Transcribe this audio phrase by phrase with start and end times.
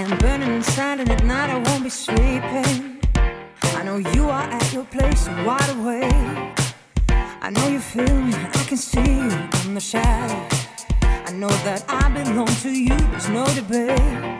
[0.00, 3.00] am burning inside, and at night I won't be sleeping.
[3.78, 6.58] I know you are at your place, wide awake.
[7.42, 9.30] I know you feel me, I can see you
[9.64, 10.46] in the shadow.
[11.02, 14.39] I know that I belong to you, there's no debate.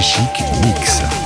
[0.00, 1.17] Chic Mix.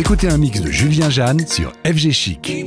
[0.00, 2.64] Écoutez un mix de Julien Jeanne sur FG Chic.